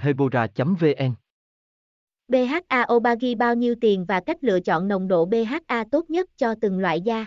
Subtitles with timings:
[0.00, 1.14] hebora vn
[2.28, 6.54] BHA Obagi bao nhiêu tiền và cách lựa chọn nồng độ BHA tốt nhất cho
[6.60, 7.26] từng loại da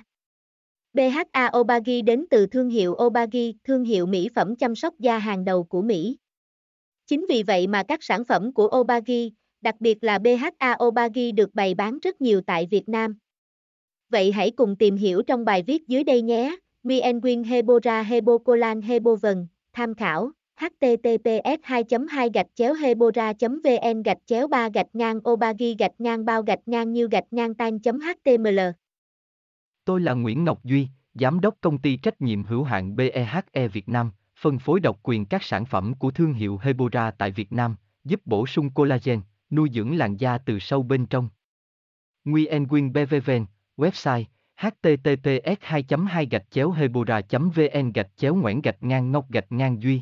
[0.93, 5.45] BHA Obagi đến từ thương hiệu Obagi, thương hiệu mỹ phẩm chăm sóc da hàng
[5.45, 6.17] đầu của Mỹ.
[7.07, 9.31] Chính vì vậy mà các sản phẩm của Obagi,
[9.61, 13.17] đặc biệt là BHA Obagi được bày bán rất nhiều tại Việt Nam.
[14.09, 16.55] Vậy hãy cùng tìm hiểu trong bài viết dưới đây nhé.
[16.83, 24.47] Mienwin Hebora Hebocolan Hebovần, tham khảo https 2 2 gạch chéo hebora vn gạch chéo
[24.47, 28.59] 3 gạch ngang obagi gạch ngang bao gạch ngang như gạch ngang tan html
[29.85, 33.89] Tôi là Nguyễn Ngọc Duy, Giám đốc công ty trách nhiệm hữu hạn BEHE Việt
[33.89, 37.75] Nam, phân phối độc quyền các sản phẩm của thương hiệu Hebora tại Việt Nam,
[38.03, 41.29] giúp bổ sung collagen, nuôi dưỡng làn da từ sâu bên trong.
[42.25, 43.45] Nguyen Quyên BVVN,
[43.77, 44.23] website
[44.55, 49.81] https 2 2 gạch chéo hebora vn gạch chéo ngoãn gạch ngang ngọc gạch ngang
[49.81, 50.01] duy